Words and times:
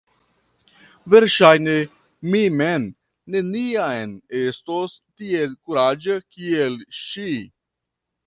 Verŝajne 1.13 1.75
mi 2.35 2.39
mem 2.61 2.87
neniam 3.35 4.15
estos 4.39 4.95
tiel 5.21 5.55
kuraĝa 5.67 6.17
kiel 6.37 6.81
ŝi. 7.05 7.29